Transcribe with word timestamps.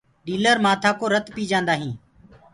ڏيٚلر 0.25 0.57
مآٿآ 0.65 0.91
ڪو 0.99 1.05
رت 1.13 1.25
پي 1.35 1.43
جآندآ 1.51 1.73
هينٚ۔ 1.79 1.97